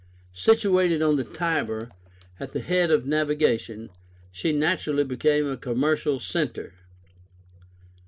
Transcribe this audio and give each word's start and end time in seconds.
Situated 0.33 1.03
on 1.03 1.15
the 1.17 1.23
Tiber, 1.23 1.91
at 2.39 2.53
the 2.53 2.59
head 2.59 2.89
of 2.89 3.05
navigation, 3.05 3.91
she 4.31 4.51
naturally 4.51 5.03
became 5.03 5.47
a 5.47 5.55
commercial 5.57 6.19
centre. 6.19 6.73